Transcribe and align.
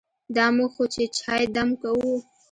دا 0.35 0.45
موږ 0.55 0.69
خو 0.75 0.83
چې 0.93 1.03
چای 1.17 1.43
دم 1.55 1.69
کوو. 1.81 2.13